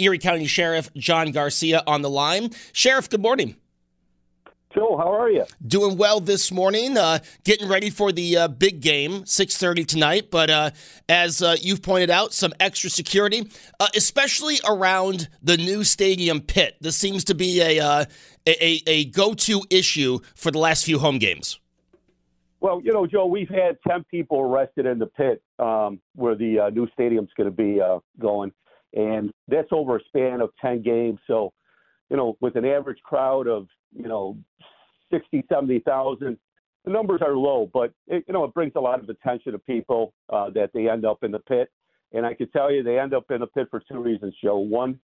Erie 0.00 0.18
County 0.18 0.46
Sheriff 0.46 0.92
John 0.94 1.30
Garcia 1.30 1.82
on 1.86 2.02
the 2.02 2.10
line. 2.10 2.50
Sheriff, 2.72 3.08
good 3.10 3.22
morning. 3.22 3.56
Joe, 4.72 4.96
how 4.96 5.12
are 5.12 5.28
you? 5.28 5.44
Doing 5.66 5.96
well 5.96 6.20
this 6.20 6.52
morning. 6.52 6.96
Uh, 6.96 7.18
getting 7.42 7.68
ready 7.68 7.90
for 7.90 8.12
the 8.12 8.36
uh, 8.36 8.48
big 8.48 8.80
game, 8.80 9.26
six 9.26 9.56
thirty 9.56 9.84
tonight. 9.84 10.30
But 10.30 10.48
uh, 10.48 10.70
as 11.08 11.42
uh, 11.42 11.56
you've 11.60 11.82
pointed 11.82 12.08
out, 12.08 12.32
some 12.32 12.52
extra 12.60 12.88
security, 12.88 13.50
uh, 13.80 13.88
especially 13.96 14.60
around 14.64 15.28
the 15.42 15.56
new 15.56 15.82
stadium 15.82 16.40
pit. 16.40 16.76
This 16.80 16.96
seems 16.96 17.24
to 17.24 17.34
be 17.34 17.60
a 17.60 17.80
uh, 17.80 18.04
a, 18.46 18.82
a 18.86 19.04
go 19.06 19.34
to 19.34 19.62
issue 19.70 20.20
for 20.36 20.52
the 20.52 20.58
last 20.58 20.84
few 20.84 21.00
home 21.00 21.18
games. 21.18 21.58
Well, 22.60 22.80
you 22.84 22.92
know, 22.92 23.08
Joe, 23.08 23.26
we've 23.26 23.48
had 23.48 23.76
ten 23.88 24.04
people 24.04 24.38
arrested 24.38 24.86
in 24.86 25.00
the 25.00 25.06
pit 25.06 25.42
um, 25.58 26.00
where 26.14 26.36
the 26.36 26.70
new 26.72 26.86
stadium's 26.92 27.30
going 27.36 27.50
to 27.50 27.56
be 27.56 27.80
going 28.20 28.52
and 28.94 29.32
that's 29.48 29.68
over 29.72 29.96
a 29.96 30.04
span 30.06 30.40
of 30.40 30.50
10 30.60 30.82
games. 30.82 31.18
So, 31.26 31.52
you 32.08 32.16
know, 32.16 32.36
with 32.40 32.56
an 32.56 32.64
average 32.64 33.00
crowd 33.02 33.46
of, 33.46 33.66
you 33.94 34.08
know, 34.08 34.36
60, 35.12 35.44
70,000, 35.48 36.38
the 36.84 36.90
numbers 36.90 37.20
are 37.24 37.36
low, 37.36 37.70
but 37.72 37.92
it, 38.06 38.24
you 38.26 38.34
know, 38.34 38.44
it 38.44 38.54
brings 38.54 38.72
a 38.76 38.80
lot 38.80 39.00
of 39.00 39.08
attention 39.08 39.52
to 39.52 39.58
people 39.58 40.14
uh, 40.32 40.50
that 40.50 40.70
they 40.72 40.88
end 40.88 41.04
up 41.04 41.22
in 41.22 41.30
the 41.30 41.38
pit. 41.40 41.70
And 42.12 42.26
I 42.26 42.34
can 42.34 42.50
tell 42.50 42.72
you, 42.72 42.82
they 42.82 42.98
end 42.98 43.14
up 43.14 43.30
in 43.30 43.40
the 43.40 43.46
pit 43.46 43.68
for 43.70 43.82
two 43.88 44.00
reasons, 44.00 44.34
Joe. 44.42 44.58
One, 44.58 44.98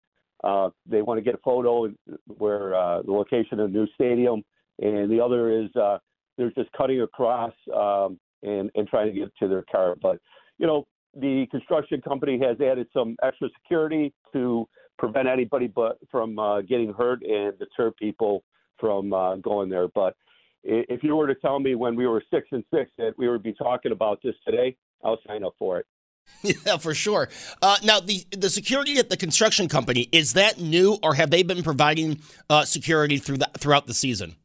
uh, 0.43 0.69
they 0.85 1.01
want 1.01 1.17
to 1.17 1.21
get 1.21 1.35
a 1.35 1.39
photo 1.39 1.89
where 2.37 2.75
uh, 2.75 3.01
the 3.01 3.11
location 3.11 3.59
of 3.59 3.71
the 3.71 3.77
new 3.79 3.87
stadium, 3.95 4.43
and 4.79 5.09
the 5.11 5.19
other 5.19 5.63
is 5.63 5.75
uh, 5.75 5.97
they're 6.37 6.51
just 6.51 6.71
cutting 6.73 7.01
across 7.01 7.53
um, 7.75 8.19
and 8.41 8.69
and 8.75 8.87
trying 8.87 9.13
to 9.13 9.19
get 9.19 9.35
to 9.39 9.47
their 9.47 9.63
car. 9.71 9.95
But 10.01 10.19
you 10.57 10.67
know, 10.67 10.85
the 11.16 11.45
construction 11.52 12.02
company 12.02 12.39
has 12.39 12.59
added 12.59 12.88
some 12.94 13.16
extra 13.23 13.50
security 13.61 14.14
to 14.33 14.67
prevent 14.97 15.28
anybody 15.28 15.67
but 15.67 15.97
from 16.09 16.38
uh, 16.39 16.61
getting 16.61 16.94
hurt 16.94 17.22
and 17.23 17.58
deter 17.59 17.92
people 17.92 18.44
from 18.80 19.14
uh, 19.14 19.36
going 19.38 19.69
there. 19.69 19.88
But 19.88 20.16
if 20.64 21.03
you 21.03 21.16
were 21.16 21.28
to 21.28 21.36
tell 21.36 21.59
me 21.59 21.75
when 21.75 21.95
we 21.95 22.08
were 22.08 22.23
six 22.31 22.47
and 22.52 22.63
six 22.73 22.91
that 22.97 23.13
we 23.18 23.28
would 23.28 23.44
be 23.44 23.53
talking 23.53 23.91
about 23.91 24.19
this 24.23 24.35
today, 24.46 24.75
I'll 25.03 25.19
sign 25.28 25.44
up 25.44 25.56
for 25.59 25.79
it. 25.79 25.85
Yeah, 26.66 26.78
for 26.78 26.94
sure. 26.94 27.28
Uh, 27.62 27.78
now, 27.84 28.00
the 28.00 28.25
the 28.31 28.50
security 28.50 28.97
at 28.97 29.09
the 29.09 29.18
construction 29.18 29.68
company 29.68 30.07
is 30.13 30.34
that 30.34 30.59
new, 30.59 30.97
or 31.03 31.16
have 31.16 31.31
they 31.31 31.44
been 31.44 31.63
providing 31.63 32.19
uh, 32.50 32.63
security 32.63 33.18
through 33.18 33.38
the, 33.38 33.50
throughout 33.57 33.88
the 33.88 33.94
season? 33.94 34.38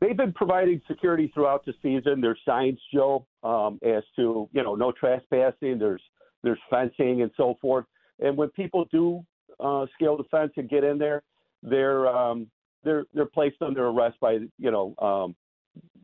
They've 0.00 0.16
been 0.16 0.32
providing 0.32 0.80
security 0.88 1.30
throughout 1.32 1.64
the 1.64 1.74
season. 1.82 2.20
There's 2.20 2.38
signs, 2.46 2.78
Joe, 2.92 3.26
um, 3.42 3.78
as 3.84 4.02
to 4.16 4.48
you 4.52 4.62
know 4.62 4.74
no 4.74 4.92
trespassing. 4.92 5.78
There's 5.78 6.02
there's 6.42 6.58
fencing 6.70 7.22
and 7.22 7.30
so 7.36 7.56
forth. 7.60 7.86
And 8.20 8.36
when 8.36 8.48
people 8.50 8.86
do 8.90 9.24
uh, 9.60 9.86
scale 9.94 10.16
the 10.16 10.24
fence 10.24 10.52
and 10.56 10.68
get 10.68 10.84
in 10.84 10.98
there, 10.98 11.22
they're 11.62 12.06
um, 12.08 12.46
they're 12.84 13.04
they're 13.14 13.26
placed 13.26 13.62
under 13.62 13.88
arrest 13.88 14.16
by 14.20 14.38
you 14.58 14.70
know 14.70 14.94
um, 15.00 15.34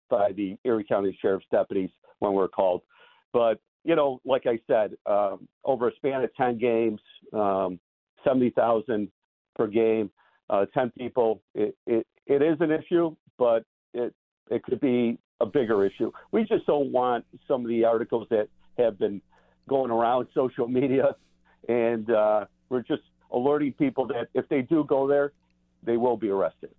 by 0.08 0.32
the 0.32 0.56
Erie 0.64 0.84
County 0.84 1.16
Sheriff's 1.20 1.46
deputies 1.50 1.90
when 2.18 2.32
we're 2.32 2.48
called. 2.48 2.82
But 3.32 3.60
you 3.84 3.96
know, 3.96 4.20
like 4.24 4.46
I 4.46 4.58
said, 4.66 4.92
um, 5.06 5.48
over 5.64 5.88
a 5.88 5.94
span 5.96 6.22
of 6.22 6.34
ten 6.34 6.58
games, 6.58 7.00
um, 7.32 7.78
seventy 8.24 8.50
thousand 8.50 9.08
per 9.54 9.66
game, 9.66 10.10
uh, 10.48 10.66
ten 10.74 10.90
people, 10.98 11.42
it, 11.54 11.76
it 11.86 12.06
it 12.26 12.42
is 12.42 12.56
an 12.60 12.70
issue, 12.70 13.14
but 13.38 13.64
it 14.50 14.62
could 14.62 14.80
be 14.80 15.18
a 15.40 15.46
bigger 15.46 15.84
issue. 15.84 16.12
We 16.32 16.44
just 16.44 16.66
don't 16.66 16.92
want 16.92 17.24
some 17.48 17.62
of 17.62 17.68
the 17.68 17.84
articles 17.84 18.26
that 18.30 18.48
have 18.78 18.98
been 18.98 19.22
going 19.68 19.90
around 19.90 20.28
social 20.34 20.68
media, 20.68 21.16
and 21.68 22.10
uh, 22.10 22.46
we're 22.68 22.82
just 22.82 23.02
alerting 23.32 23.72
people 23.74 24.06
that 24.08 24.28
if 24.34 24.48
they 24.48 24.62
do 24.62 24.84
go 24.84 25.06
there, 25.06 25.32
they 25.82 25.96
will 25.96 26.16
be 26.16 26.28
arrested. 26.28 26.70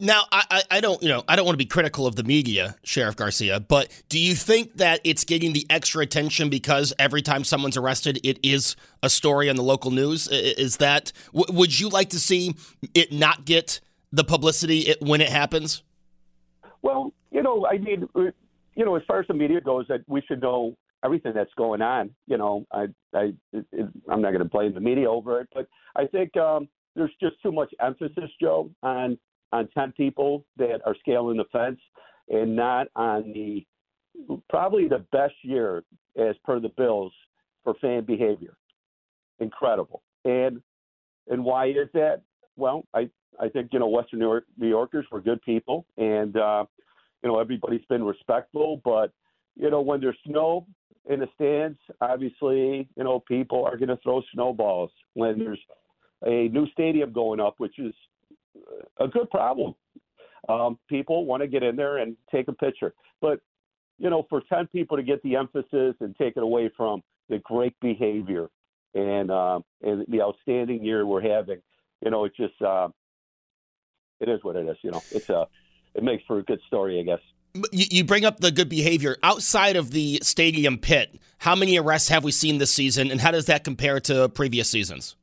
Now, 0.00 0.24
I, 0.32 0.62
I 0.72 0.80
don't, 0.80 1.00
you 1.02 1.08
know, 1.08 1.22
I 1.28 1.36
don't 1.36 1.46
want 1.46 1.54
to 1.54 1.64
be 1.64 1.66
critical 1.66 2.06
of 2.06 2.16
the 2.16 2.24
media, 2.24 2.74
Sheriff 2.82 3.14
Garcia, 3.14 3.60
but 3.60 3.92
do 4.08 4.18
you 4.18 4.34
think 4.34 4.76
that 4.78 5.00
it's 5.04 5.22
getting 5.22 5.52
the 5.52 5.64
extra 5.70 6.02
attention 6.02 6.50
because 6.50 6.92
every 6.98 7.22
time 7.22 7.44
someone's 7.44 7.76
arrested, 7.76 8.18
it 8.24 8.40
is 8.42 8.74
a 9.04 9.08
story 9.08 9.48
on 9.48 9.54
the 9.54 9.62
local 9.62 9.92
news? 9.92 10.26
Is 10.28 10.78
that 10.78 11.12
would 11.32 11.78
you 11.78 11.88
like 11.88 12.10
to 12.10 12.18
see 12.18 12.56
it 12.92 13.12
not 13.12 13.44
get 13.44 13.80
the 14.10 14.24
publicity 14.24 14.94
when 15.00 15.20
it 15.20 15.28
happens? 15.28 15.84
Well, 16.84 17.14
you 17.30 17.42
know, 17.42 17.66
I 17.66 17.78
mean, 17.78 18.06
uh, 18.14 18.24
you 18.76 18.84
know, 18.84 18.94
as 18.94 19.02
far 19.08 19.18
as 19.18 19.26
the 19.26 19.32
media 19.34 19.60
goes, 19.62 19.86
that 19.88 20.00
we 20.06 20.20
should 20.28 20.42
know 20.42 20.76
everything 21.02 21.32
that's 21.34 21.52
going 21.56 21.80
on. 21.80 22.10
You 22.26 22.36
know, 22.36 22.66
I, 22.70 22.88
I, 23.14 23.32
it, 23.54 23.88
I'm 24.10 24.20
not 24.20 24.32
going 24.32 24.42
to 24.42 24.44
blame 24.44 24.74
the 24.74 24.80
media 24.80 25.10
over 25.10 25.40
it, 25.40 25.48
but 25.54 25.66
I 25.96 26.06
think 26.06 26.36
um, 26.36 26.68
there's 26.94 27.10
just 27.22 27.36
too 27.42 27.52
much 27.52 27.72
emphasis, 27.80 28.30
Joe, 28.40 28.70
on 28.82 29.18
on 29.50 29.68
ten 29.68 29.92
people 29.92 30.44
that 30.58 30.80
are 30.84 30.94
scaling 31.00 31.38
the 31.38 31.46
fence, 31.52 31.80
and 32.28 32.54
not 32.54 32.88
on 32.96 33.32
the 33.32 33.64
probably 34.50 34.86
the 34.86 35.04
best 35.10 35.34
year 35.42 35.84
as 36.18 36.36
per 36.44 36.60
the 36.60 36.68
Bills 36.68 37.12
for 37.62 37.74
fan 37.80 38.04
behavior. 38.04 38.56
Incredible, 39.40 40.02
and 40.26 40.60
and 41.30 41.42
why 41.42 41.68
is 41.68 41.88
that? 41.94 42.20
Well, 42.56 42.84
I 42.94 43.08
I 43.40 43.48
think 43.48 43.70
you 43.72 43.78
know 43.78 43.88
Western 43.88 44.20
New, 44.20 44.26
York, 44.26 44.44
New 44.56 44.68
Yorkers 44.68 45.06
were 45.10 45.20
good 45.20 45.42
people, 45.42 45.86
and 45.96 46.36
uh, 46.36 46.64
you 47.22 47.30
know 47.30 47.38
everybody's 47.38 47.84
been 47.88 48.04
respectful. 48.04 48.80
But 48.84 49.12
you 49.56 49.70
know 49.70 49.80
when 49.80 50.00
there's 50.00 50.16
snow 50.26 50.66
in 51.08 51.20
the 51.20 51.28
stands, 51.34 51.78
obviously 52.00 52.88
you 52.96 53.04
know 53.04 53.20
people 53.20 53.64
are 53.64 53.76
going 53.76 53.88
to 53.88 53.98
throw 54.02 54.22
snowballs. 54.32 54.90
When 55.14 55.38
there's 55.38 55.60
a 56.24 56.48
new 56.48 56.66
stadium 56.70 57.12
going 57.12 57.40
up, 57.40 57.54
which 57.58 57.78
is 57.78 57.94
a 59.00 59.08
good 59.08 59.30
problem, 59.30 59.74
um, 60.48 60.78
people 60.88 61.26
want 61.26 61.42
to 61.42 61.48
get 61.48 61.62
in 61.62 61.76
there 61.76 61.98
and 61.98 62.16
take 62.30 62.48
a 62.48 62.52
picture. 62.52 62.94
But 63.20 63.40
you 63.98 64.10
know, 64.10 64.26
for 64.28 64.42
ten 64.48 64.66
people 64.68 64.96
to 64.96 65.02
get 65.02 65.22
the 65.22 65.36
emphasis 65.36 65.94
and 66.00 66.14
take 66.16 66.36
it 66.36 66.42
away 66.42 66.70
from 66.76 67.02
the 67.28 67.38
great 67.38 67.74
behavior 67.80 68.48
and 68.94 69.30
uh, 69.30 69.60
and 69.82 70.04
the 70.08 70.22
outstanding 70.22 70.84
year 70.84 71.06
we're 71.06 71.22
having, 71.22 71.60
you 72.04 72.10
know, 72.10 72.24
it 72.24 72.32
just 72.36 72.60
uh, 72.62 72.88
it 74.20 74.28
is 74.28 74.44
what 74.44 74.56
it 74.56 74.68
is. 74.68 74.76
You 74.82 74.92
know, 74.92 75.02
it's 75.10 75.28
a 75.30 75.46
it 75.94 76.04
makes 76.04 76.24
for 76.26 76.38
a 76.38 76.42
good 76.42 76.60
story, 76.66 77.00
I 77.00 77.02
guess. 77.02 77.20
You 77.72 78.04
bring 78.04 78.24
up 78.24 78.40
the 78.40 78.50
good 78.50 78.68
behavior 78.68 79.16
outside 79.22 79.76
of 79.76 79.92
the 79.92 80.18
stadium 80.22 80.76
pit. 80.76 81.20
How 81.38 81.54
many 81.54 81.78
arrests 81.78 82.08
have 82.08 82.24
we 82.24 82.32
seen 82.32 82.58
this 82.58 82.72
season, 82.72 83.10
and 83.10 83.20
how 83.20 83.30
does 83.30 83.46
that 83.46 83.64
compare 83.64 84.00
to 84.00 84.28
previous 84.28 84.68
seasons? 84.68 85.16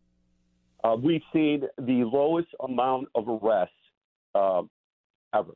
Uh, 0.83 0.95
we've 1.01 1.21
seen 1.33 1.63
the 1.77 2.03
lowest 2.05 2.47
amount 2.61 3.09
of 3.15 3.27
arrests 3.27 3.75
uh, 4.33 4.61
ever. 5.35 5.51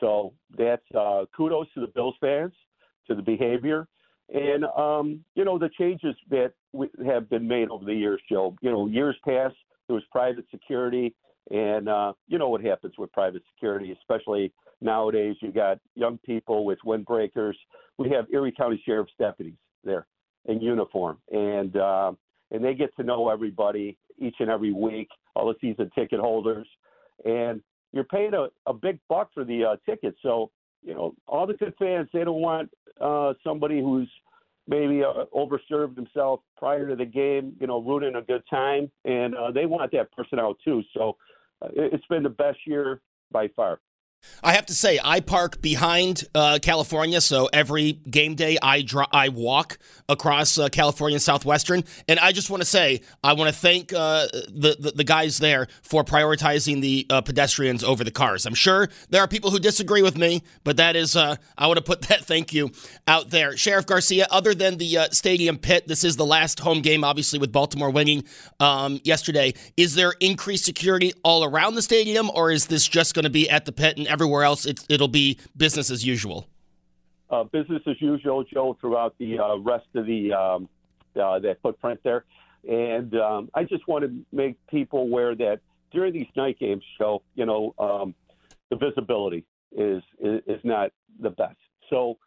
So 0.00 0.34
that's 0.56 0.84
uh, 0.96 1.24
kudos 1.36 1.66
to 1.74 1.80
the 1.80 1.88
Bills 1.88 2.14
fans, 2.20 2.52
to 3.08 3.14
the 3.14 3.22
behavior, 3.22 3.88
and 4.32 4.64
um, 4.64 5.24
you 5.34 5.44
know 5.44 5.58
the 5.58 5.70
changes 5.76 6.14
that 6.30 6.52
have 7.04 7.28
been 7.28 7.48
made 7.48 7.70
over 7.70 7.84
the 7.84 7.94
years, 7.94 8.20
Joe. 8.30 8.56
You 8.60 8.70
know, 8.70 8.86
years 8.86 9.16
past 9.26 9.56
there 9.88 9.94
was 9.94 10.04
private 10.10 10.44
security 10.50 11.14
and 11.50 11.88
uh, 11.88 12.12
you 12.26 12.38
know 12.38 12.48
what 12.48 12.62
happens 12.62 12.94
with 12.98 13.12
private 13.12 13.42
security, 13.54 13.96
especially 14.00 14.52
nowadays. 14.80 15.36
You 15.40 15.52
got 15.52 15.78
young 15.94 16.18
people 16.18 16.64
with 16.64 16.78
windbreakers. 16.84 17.54
We 17.98 18.10
have 18.10 18.26
Erie 18.32 18.52
County 18.52 18.82
Sheriff's 18.84 19.12
deputies 19.18 19.54
there 19.84 20.06
in 20.46 20.60
uniform, 20.60 21.18
and 21.30 21.76
uh, 21.76 22.12
and 22.50 22.64
they 22.64 22.74
get 22.74 22.94
to 22.96 23.04
know 23.04 23.28
everybody 23.28 23.96
each 24.18 24.36
and 24.40 24.50
every 24.50 24.72
week, 24.72 25.08
all 25.34 25.46
the 25.46 25.54
season 25.60 25.90
ticket 25.94 26.18
holders, 26.18 26.66
and 27.24 27.60
you're 27.92 28.04
paying 28.04 28.34
a, 28.34 28.48
a 28.66 28.72
big 28.72 28.98
buck 29.08 29.30
for 29.32 29.44
the 29.44 29.64
uh, 29.64 29.76
tickets. 29.88 30.18
So 30.22 30.50
you 30.82 30.94
know, 30.94 31.14
all 31.28 31.46
the 31.46 31.54
good 31.54 31.74
fans 31.78 32.08
they 32.12 32.24
don't 32.24 32.40
want 32.40 32.70
uh, 33.00 33.34
somebody 33.44 33.80
who's 33.80 34.10
maybe 34.68 35.02
uh, 35.02 35.24
overserved 35.34 35.96
himself 35.96 36.40
prior 36.56 36.88
to 36.88 36.96
the 36.96 37.04
game, 37.04 37.54
you 37.60 37.66
know, 37.66 37.80
ruining 37.80 38.16
a 38.16 38.22
good 38.22 38.42
time, 38.48 38.90
and 39.04 39.34
uh, 39.34 39.50
they 39.50 39.66
want 39.66 39.92
that 39.92 40.10
person 40.12 40.38
out 40.38 40.58
too. 40.64 40.82
So 40.94 41.16
uh, 41.62 41.68
it's 41.74 42.06
been 42.06 42.22
the 42.22 42.28
best 42.28 42.58
year 42.66 43.00
by 43.30 43.48
far. 43.48 43.80
I 44.42 44.52
have 44.52 44.66
to 44.66 44.74
say, 44.74 44.98
I 45.02 45.20
park 45.20 45.60
behind 45.60 46.24
uh, 46.34 46.58
California, 46.62 47.20
so 47.20 47.48
every 47.52 47.92
game 47.92 48.34
day 48.34 48.58
I 48.62 48.82
dr- 48.82 49.08
I 49.12 49.28
walk 49.28 49.78
across 50.08 50.58
uh, 50.58 50.68
California 50.68 51.18
Southwestern, 51.18 51.84
and 52.08 52.18
I 52.18 52.32
just 52.32 52.50
want 52.50 52.62
to 52.62 52.66
say 52.68 53.00
I 53.24 53.32
want 53.32 53.52
to 53.52 53.58
thank 53.58 53.92
uh, 53.92 54.26
the, 54.32 54.76
the, 54.78 54.92
the 54.96 55.04
guys 55.04 55.38
there 55.38 55.66
for 55.82 56.04
prioritizing 56.04 56.80
the 56.80 57.06
uh, 57.10 57.20
pedestrians 57.22 57.82
over 57.82 58.04
the 58.04 58.10
cars. 58.10 58.46
I'm 58.46 58.54
sure 58.54 58.88
there 59.10 59.20
are 59.22 59.28
people 59.28 59.50
who 59.50 59.58
disagree 59.58 60.02
with 60.02 60.16
me, 60.16 60.42
but 60.64 60.76
that 60.76 60.96
is 60.96 61.16
uh, 61.16 61.36
I 61.58 61.66
want 61.66 61.78
to 61.78 61.84
put 61.84 62.02
that 62.08 62.24
thank 62.24 62.52
you 62.52 62.70
out 63.08 63.30
there, 63.30 63.56
Sheriff 63.56 63.86
Garcia. 63.86 64.26
Other 64.30 64.54
than 64.54 64.76
the 64.76 64.98
uh, 64.98 65.08
stadium 65.10 65.58
pit, 65.58 65.88
this 65.88 66.04
is 66.04 66.16
the 66.16 66.26
last 66.26 66.60
home 66.60 66.82
game, 66.82 67.04
obviously 67.04 67.38
with 67.38 67.52
Baltimore 67.52 67.90
winning 67.90 68.24
um, 68.60 69.00
yesterday. 69.04 69.54
Is 69.76 69.94
there 69.94 70.14
increased 70.20 70.64
security 70.64 71.12
all 71.22 71.44
around 71.44 71.74
the 71.74 71.82
stadium, 71.82 72.30
or 72.34 72.50
is 72.50 72.66
this 72.66 72.86
just 72.86 73.14
going 73.14 73.24
to 73.24 73.30
be 73.30 73.48
at 73.50 73.64
the 73.64 73.72
pit 73.72 73.96
and 73.96 74.06
everywhere 74.16 74.44
else 74.44 74.66
it'll 74.88 75.08
be 75.08 75.38
business 75.56 75.90
as 75.90 76.04
usual? 76.04 76.48
uh, 77.30 77.44
business 77.44 77.82
as 77.86 78.00
usual, 78.00 78.44
Joe, 78.44 78.76
throughout 78.80 79.14
the 79.18 79.38
uh, 79.38 79.56
rest 79.58 79.86
of 79.94 80.06
the 80.06 80.32
um, 80.32 80.68
uh, 81.20 81.38
that 81.40 81.58
footprint 81.62 82.00
there. 82.04 82.24
And 82.68 83.14
um, 83.16 83.50
I 83.54 83.64
just 83.64 83.86
want 83.88 84.04
to 84.04 84.12
make 84.32 84.56
people 84.68 85.00
aware 85.00 85.34
that 85.36 85.60
during 85.92 86.12
these 86.12 86.26
night 86.36 86.58
games, 86.58 86.82
Joe, 86.98 87.22
you 87.34 87.46
know, 87.46 87.74
um, 87.78 88.14
the 88.70 88.76
visibility 88.76 89.44
is, 89.72 90.02
is, 90.20 90.42
is 90.46 90.60
not 90.64 90.90
the 91.20 91.30
best. 91.30 91.56
So, 91.90 92.18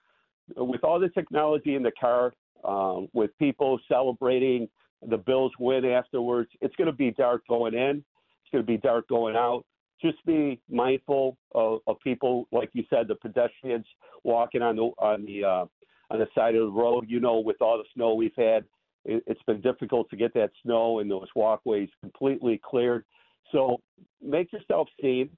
with 0.56 0.84
all 0.84 1.00
the 1.00 1.10
technology 1.10 1.76
in 1.76 1.84
the 1.84 1.92
car, 1.92 2.34
um, 2.64 3.08
with 3.14 3.38
people 3.38 3.80
celebrating 3.88 4.68
the 5.08 5.18
Bills 5.18 5.52
win 5.60 5.86
afterwards, 5.86 6.50
it's 6.62 6.76
going 6.76 6.88
to 6.88 6.94
be 6.94 7.12
dark 7.12 7.44
going 7.48 7.74
in. 7.74 7.98
It's 7.98 8.52
going 8.52 8.64
to 8.64 8.68
be 8.68 8.78
dark 8.78 9.08
going 9.08 9.36
out 9.36 9.66
just 10.02 10.24
be 10.26 10.60
mindful 10.70 11.38
of, 11.54 11.80
of, 11.88 12.00
people, 12.02 12.48
like 12.52 12.70
you 12.74 12.84
said, 12.90 13.08
the 13.08 13.16
pedestrians 13.16 13.86
walking 14.24 14.62
on 14.62 14.76
the 14.76 14.92
on 14.98 15.26
the 15.26 15.44
uh, 15.44 15.66
on 16.10 16.20
the 16.20 16.28
side 16.36 16.56
of 16.56 16.62
the 16.62 16.72
road. 16.72 17.06
You 17.08 17.20
know, 17.20 17.40
with 17.40 17.62
all 17.62 17.78
the 17.78 17.84
snow 17.94 18.14
we've 18.14 18.32
had, 18.38 18.66
it, 19.06 19.24
it's 19.28 19.42
been 19.44 19.62
difficult 19.62 20.10
to 20.10 20.16
get 20.16 20.34
that 20.36 20.52
snow 20.64 21.00
and 21.00 21.10
those 21.10 21.28
walkways 21.36 21.90
completely 22.02 22.60
cleared. 22.64 23.06
So 23.52 23.82
make 24.22 24.52
yourself 24.54 24.88
seen, 25.02 25.30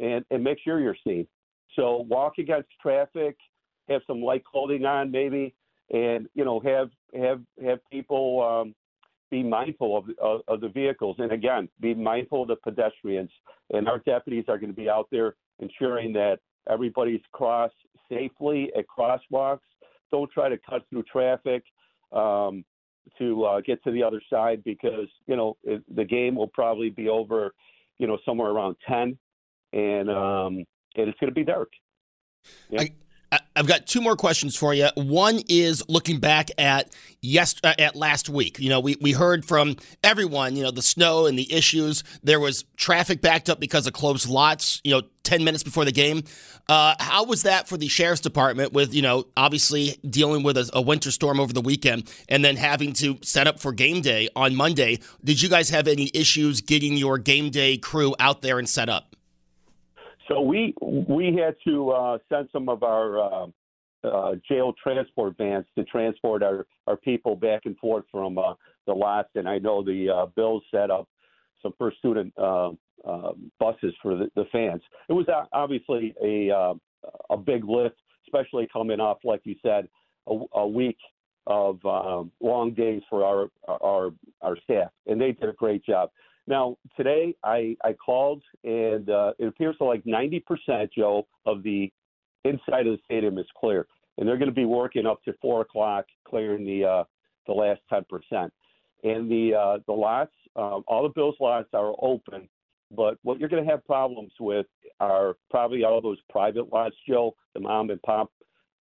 and 0.00 0.24
and 0.30 0.44
make 0.44 0.58
sure 0.62 0.80
you're 0.80 0.96
seen. 1.06 1.26
So 1.76 2.04
walk 2.08 2.38
against 2.38 2.68
traffic, 2.80 3.36
have 3.88 4.02
some 4.06 4.22
light 4.22 4.44
clothing 4.44 4.84
on, 4.84 5.10
maybe, 5.10 5.54
and 5.92 6.28
you 6.34 6.44
know 6.44 6.60
have 6.60 6.90
have 7.14 7.40
have 7.64 7.78
people 7.90 8.42
um, 8.42 8.74
be 9.30 9.42
mindful 9.42 9.96
of, 9.96 10.04
of, 10.20 10.40
of, 10.48 10.60
the 10.60 10.68
vehicles. 10.68 11.16
And 11.18 11.32
again, 11.32 11.68
be 11.80 11.94
mindful 11.94 12.42
of 12.42 12.48
the 12.48 12.56
pedestrians. 12.56 13.30
And 13.72 13.88
our 13.88 13.98
deputies 13.98 14.44
are 14.48 14.58
going 14.58 14.70
to 14.70 14.76
be 14.76 14.88
out 14.88 15.08
there 15.10 15.36
ensuring 15.60 16.12
that 16.14 16.40
everybody's 16.68 17.20
crossed 17.32 17.74
safely 18.10 18.70
at 18.76 18.84
crosswalks. 18.86 19.60
Don't 20.10 20.30
try 20.30 20.48
to 20.48 20.58
cut 20.58 20.82
through 20.90 21.04
traffic 21.04 21.62
um, 22.12 22.64
to 23.18 23.44
uh, 23.44 23.60
get 23.60 23.82
to 23.84 23.92
the 23.92 24.02
other 24.02 24.20
side 24.28 24.62
because, 24.64 25.08
you 25.26 25.36
know, 25.36 25.56
it, 25.62 25.82
the 25.94 26.04
game 26.04 26.34
will 26.34 26.48
probably 26.48 26.90
be 26.90 27.08
over, 27.08 27.54
you 27.98 28.06
know, 28.06 28.18
somewhere 28.24 28.50
around 28.50 28.76
10. 28.88 29.16
And, 29.72 30.10
um, 30.10 30.64
and 30.96 31.08
it's 31.08 31.18
going 31.20 31.30
to 31.30 31.34
be 31.34 31.44
dark. 31.44 31.70
I- 32.76 32.90
I've 33.54 33.66
got 33.66 33.86
two 33.86 34.00
more 34.00 34.16
questions 34.16 34.56
for 34.56 34.74
you. 34.74 34.88
One 34.96 35.40
is 35.48 35.84
looking 35.88 36.18
back 36.18 36.50
at 36.58 36.92
yes 37.20 37.54
uh, 37.62 37.74
at 37.78 37.94
last 37.94 38.28
week. 38.28 38.58
You 38.58 38.68
know, 38.68 38.80
we, 38.80 38.96
we 39.00 39.12
heard 39.12 39.44
from 39.44 39.76
everyone. 40.02 40.56
You 40.56 40.64
know, 40.64 40.70
the 40.72 40.82
snow 40.82 41.26
and 41.26 41.38
the 41.38 41.52
issues. 41.52 42.02
There 42.24 42.40
was 42.40 42.64
traffic 42.76 43.20
backed 43.20 43.48
up 43.48 43.60
because 43.60 43.86
of 43.86 43.92
closed 43.92 44.28
lots. 44.28 44.80
You 44.82 44.92
know, 44.92 45.02
ten 45.22 45.44
minutes 45.44 45.62
before 45.62 45.84
the 45.84 45.92
game. 45.92 46.24
Uh, 46.68 46.94
how 46.98 47.24
was 47.24 47.42
that 47.42 47.68
for 47.68 47.76
the 47.76 47.88
sheriff's 47.88 48.20
department? 48.20 48.72
With 48.72 48.92
you 48.94 49.02
know, 49.02 49.26
obviously 49.36 49.96
dealing 50.08 50.42
with 50.42 50.56
a, 50.56 50.68
a 50.72 50.82
winter 50.82 51.12
storm 51.12 51.38
over 51.38 51.52
the 51.52 51.60
weekend, 51.60 52.12
and 52.28 52.44
then 52.44 52.56
having 52.56 52.92
to 52.94 53.18
set 53.22 53.46
up 53.46 53.60
for 53.60 53.72
game 53.72 54.00
day 54.00 54.28
on 54.34 54.56
Monday. 54.56 54.98
Did 55.22 55.40
you 55.40 55.48
guys 55.48 55.70
have 55.70 55.86
any 55.86 56.10
issues 56.14 56.60
getting 56.60 56.96
your 56.96 57.18
game 57.18 57.50
day 57.50 57.76
crew 57.78 58.14
out 58.18 58.42
there 58.42 58.58
and 58.58 58.68
set 58.68 58.88
up? 58.88 59.09
So 60.30 60.40
we 60.40 60.74
we 60.80 61.36
had 61.36 61.56
to 61.66 61.90
uh, 61.90 62.18
send 62.28 62.48
some 62.52 62.68
of 62.68 62.82
our 62.84 63.18
uh, 63.18 63.46
uh, 64.04 64.34
jail 64.48 64.72
transport 64.80 65.36
vans 65.36 65.66
to 65.76 65.84
transport 65.84 66.42
our, 66.42 66.66
our 66.86 66.96
people 66.96 67.34
back 67.34 67.62
and 67.64 67.76
forth 67.78 68.04
from 68.12 68.38
uh, 68.38 68.54
the 68.86 68.92
lots, 68.92 69.30
and 69.34 69.48
I 69.48 69.58
know 69.58 69.82
the 69.82 70.08
uh, 70.08 70.26
Bills 70.36 70.62
set 70.70 70.90
up 70.90 71.08
some 71.62 71.74
first 71.78 71.98
student 71.98 72.32
buses 72.36 73.94
for 74.00 74.16
the, 74.16 74.30
the 74.36 74.44
fans. 74.52 74.82
It 75.08 75.14
was 75.14 75.26
obviously 75.52 76.14
a 76.22 76.74
a 77.30 77.36
big 77.36 77.64
lift, 77.64 77.96
especially 78.26 78.68
coming 78.72 79.00
off, 79.00 79.18
like 79.24 79.40
you 79.44 79.56
said, 79.62 79.88
a, 80.28 80.38
a 80.54 80.66
week 80.66 80.98
of 81.46 81.84
um, 81.84 82.30
long 82.40 82.72
days 82.72 83.02
for 83.10 83.24
our 83.24 83.48
our 83.66 84.12
our 84.42 84.56
staff, 84.62 84.90
and 85.06 85.20
they 85.20 85.32
did 85.32 85.48
a 85.48 85.54
great 85.54 85.84
job. 85.84 86.10
Now, 86.46 86.76
today 86.96 87.34
I, 87.44 87.76
I 87.84 87.92
called, 87.92 88.42
and 88.64 89.08
uh, 89.08 89.32
it 89.38 89.46
appears 89.46 89.76
to 89.78 89.84
like 89.84 90.04
90%, 90.04 90.42
Joe, 90.96 91.26
of 91.46 91.62
the 91.62 91.92
inside 92.44 92.86
of 92.86 92.96
the 92.96 92.98
stadium 93.04 93.38
is 93.38 93.46
clear. 93.58 93.86
And 94.18 94.28
they're 94.28 94.38
going 94.38 94.48
to 94.48 94.54
be 94.54 94.64
working 94.64 95.06
up 95.06 95.22
to 95.24 95.34
4 95.40 95.62
o'clock, 95.62 96.06
clearing 96.26 96.64
the 96.64 96.84
uh, 96.84 97.04
the 97.46 97.52
last 97.52 97.80
10%. 97.90 98.50
And 99.02 99.30
the, 99.30 99.54
uh, 99.54 99.78
the 99.86 99.92
lots, 99.92 100.32
um, 100.56 100.84
all 100.86 101.02
the 101.02 101.08
Bills 101.08 101.36
lots 101.40 101.68
are 101.72 101.94
open, 102.00 102.48
but 102.94 103.16
what 103.22 103.40
you're 103.40 103.48
going 103.48 103.64
to 103.64 103.70
have 103.70 103.84
problems 103.86 104.32
with 104.38 104.66
are 104.98 105.36
probably 105.50 105.84
all 105.84 106.00
those 106.02 106.18
private 106.28 106.70
lots, 106.72 106.94
Joe, 107.08 107.34
the 107.54 107.60
mom 107.60 107.90
and 107.90 108.02
pop 108.02 108.30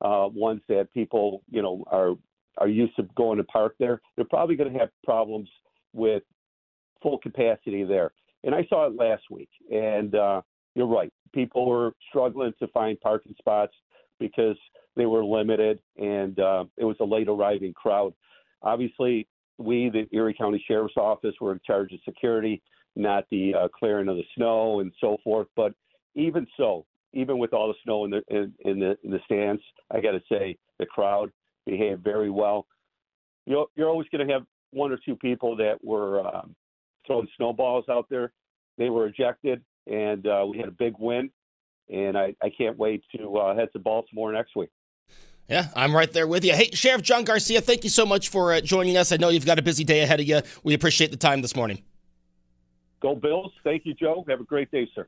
uh, 0.02 0.28
ones 0.32 0.62
that 0.68 0.92
people, 0.94 1.44
you 1.50 1.62
know, 1.62 1.84
are 1.88 2.16
are 2.58 2.68
used 2.68 2.96
to 2.98 3.04
going 3.16 3.38
to 3.38 3.44
park 3.46 3.76
there. 3.80 4.02
They're 4.16 4.26
probably 4.26 4.58
going 4.58 4.74
to 4.74 4.80
have 4.80 4.90
problems 5.06 5.48
with 5.94 6.24
full 7.02 7.18
capacity 7.20 7.84
there. 7.84 8.12
And 8.44 8.56
I 8.56 8.66
saw 8.70 8.88
it 8.88 8.96
last 8.96 9.24
week. 9.30 9.50
And 9.72 10.16
uh, 10.16 10.42
you're 10.76 10.88
right. 10.88 11.12
People 11.34 11.68
were 11.68 11.94
struggling 12.10 12.54
to 12.60 12.68
find 12.68 13.00
parking 13.02 13.36
spots 13.38 13.74
because 14.20 14.58
they 14.96 15.06
were 15.06 15.24
limited 15.24 15.80
and 15.98 16.40
uh, 16.40 16.66
it 16.78 16.86
was 16.86 16.98
a 17.00 17.06
late 17.06 17.30
arriving 17.30 17.74
crowd. 17.74 18.14
Obviously, 18.62 19.28
we, 19.58 19.90
the 19.90 20.08
Erie 20.16 20.34
County 20.34 20.64
Sheriff's 20.68 20.98
Office, 20.98 21.36
were 21.40 21.54
in 21.54 21.60
charge 21.66 21.92
of 21.94 22.00
security, 22.06 22.62
not 22.96 23.26
the 23.30 23.54
uh, 23.54 23.68
clearing 23.68 24.08
of 24.08 24.18
the 24.18 24.24
snow 24.36 24.80
and 24.80 24.92
so 25.00 25.18
forth. 25.24 25.48
But 25.56 25.74
even 26.16 26.48
so, 26.58 26.86
even 27.14 27.38
with 27.38 27.54
all 27.54 27.68
the 27.68 27.74
snow 27.84 28.06
in 28.06 28.12
the 28.12 28.22
in, 28.30 28.54
in 28.66 28.80
the 28.80 28.98
in 29.04 29.12
the 29.12 29.20
stands, 29.26 29.62
I 29.92 30.00
got 30.00 30.12
to 30.12 30.22
say 30.32 30.58
the 30.80 30.86
crowd 30.86 31.32
behaved 31.66 32.04
very 32.04 32.30
well. 32.30 32.68
You're, 33.46 33.68
you're 33.76 33.90
always 33.90 34.08
going 34.12 34.26
to 34.26 34.34
have 34.34 34.44
one 34.72 34.92
or 34.92 35.00
two 35.04 35.16
people 35.16 35.56
that 35.58 35.84
were 35.84 36.26
um, 36.26 36.56
throwing 37.10 37.28
snowballs 37.36 37.86
out 37.90 38.08
there. 38.10 38.32
They 38.78 38.90
were 38.90 39.08
ejected, 39.08 39.62
and 39.88 40.26
uh, 40.26 40.46
we 40.50 40.58
had 40.58 40.68
a 40.68 40.72
big 40.72 40.94
win. 41.00 41.32
And 41.90 42.16
I, 42.16 42.36
I 42.42 42.52
can't 42.56 42.78
wait 42.78 43.04
to 43.18 43.36
uh, 43.38 43.56
head 43.56 43.70
to 43.74 43.80
Baltimore 43.80 44.32
next 44.32 44.56
week. 44.56 44.70
Yeah, 45.50 45.70
I'm 45.76 45.96
right 45.96 46.12
there 46.12 46.28
with 46.28 46.46
you. 46.46 46.54
Hey, 46.54 46.70
Sheriff 46.72 47.02
John 47.02 47.24
Garcia, 47.24 47.62
thank 47.62 47.84
you 47.84 47.90
so 47.90 48.06
much 48.06 48.30
for 48.30 48.54
uh, 48.54 48.62
joining 48.62 48.96
us. 48.96 49.12
I 49.12 49.18
know 49.18 49.30
you've 49.30 49.48
got 49.48 49.58
a 49.58 49.64
busy 49.64 49.84
day 49.84 50.02
ahead 50.02 50.20
of 50.20 50.28
you. 50.28 50.42
We 50.64 50.76
appreciate 50.76 51.10
the 51.10 51.18
time 51.18 51.42
this 51.42 51.56
morning. 51.56 51.82
Go 53.02 53.16
Bills. 53.16 53.52
Thank 53.64 53.86
you, 53.86 53.96
Joe. 53.96 54.24
Have 54.30 54.42
a 54.42 54.44
great 54.44 54.70
day, 54.70 54.88
sir. 54.94 55.08